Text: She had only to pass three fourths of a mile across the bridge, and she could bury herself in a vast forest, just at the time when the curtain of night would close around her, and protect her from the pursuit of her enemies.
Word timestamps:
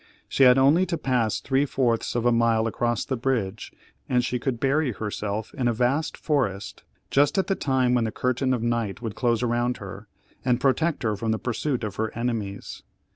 She 0.27 0.41
had 0.45 0.57
only 0.57 0.87
to 0.87 0.97
pass 0.97 1.39
three 1.39 1.63
fourths 1.63 2.15
of 2.15 2.25
a 2.25 2.31
mile 2.31 2.65
across 2.65 3.05
the 3.05 3.15
bridge, 3.15 3.71
and 4.09 4.25
she 4.25 4.39
could 4.39 4.59
bury 4.59 4.93
herself 4.93 5.53
in 5.53 5.67
a 5.67 5.73
vast 5.73 6.17
forest, 6.17 6.81
just 7.11 7.37
at 7.37 7.45
the 7.45 7.53
time 7.53 7.93
when 7.93 8.05
the 8.05 8.11
curtain 8.11 8.51
of 8.51 8.63
night 8.63 9.03
would 9.03 9.13
close 9.13 9.43
around 9.43 9.77
her, 9.77 10.07
and 10.43 10.59
protect 10.59 11.03
her 11.03 11.15
from 11.15 11.29
the 11.31 11.37
pursuit 11.37 11.83
of 11.83 11.97
her 11.97 12.11
enemies. 12.17 12.81